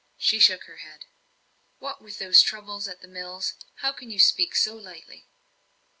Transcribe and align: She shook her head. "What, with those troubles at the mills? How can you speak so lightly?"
She 0.17 0.39
shook 0.39 0.63
her 0.63 0.77
head. 0.77 1.05
"What, 1.77 2.01
with 2.01 2.17
those 2.17 2.41
troubles 2.41 2.87
at 2.87 3.01
the 3.01 3.07
mills? 3.07 3.53
How 3.81 3.91
can 3.91 4.09
you 4.09 4.17
speak 4.17 4.55
so 4.55 4.75
lightly?" 4.75 5.27